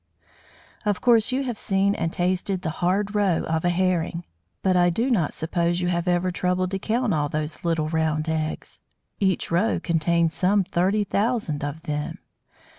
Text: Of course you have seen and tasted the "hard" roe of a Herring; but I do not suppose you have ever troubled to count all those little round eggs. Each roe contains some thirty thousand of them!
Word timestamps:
Of 0.83 0.99
course 0.99 1.31
you 1.31 1.43
have 1.43 1.59
seen 1.59 1.93
and 1.93 2.11
tasted 2.11 2.63
the 2.63 2.71
"hard" 2.81 3.13
roe 3.13 3.43
of 3.43 3.63
a 3.63 3.69
Herring; 3.69 4.23
but 4.63 4.75
I 4.75 4.89
do 4.89 5.11
not 5.11 5.31
suppose 5.31 5.79
you 5.79 5.89
have 5.89 6.07
ever 6.07 6.31
troubled 6.31 6.71
to 6.71 6.79
count 6.79 7.13
all 7.13 7.29
those 7.29 7.63
little 7.63 7.87
round 7.87 8.27
eggs. 8.27 8.81
Each 9.19 9.51
roe 9.51 9.79
contains 9.79 10.33
some 10.33 10.63
thirty 10.63 11.03
thousand 11.03 11.63
of 11.63 11.83
them! 11.83 12.17